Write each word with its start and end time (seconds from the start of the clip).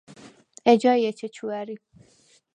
ეჯაი̄ 0.71 1.03
ეჩეჩუ 1.09 1.47
ა̈რი. 1.59 1.75